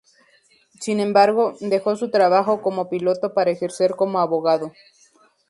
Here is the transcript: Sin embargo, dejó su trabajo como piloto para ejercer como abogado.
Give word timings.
Sin 0.79 0.99
embargo, 0.99 1.53
dejó 1.59 1.95
su 1.95 2.09
trabajo 2.09 2.63
como 2.63 2.89
piloto 2.89 3.35
para 3.35 3.51
ejercer 3.51 3.91
como 3.95 4.19
abogado. 4.19 4.73